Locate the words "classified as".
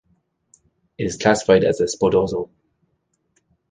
1.21-1.79